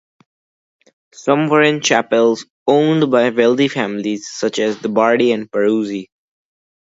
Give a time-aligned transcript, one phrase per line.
[1.13, 6.07] Some were in chapels "owned" by wealthy families such as the Bardi and Peruzzi.